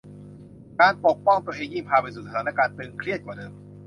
[0.79, 3.51] การปกป้องตัวเองยิ่งพาไปสู่สถานการณ์ตึงเครียดกว่าเดิม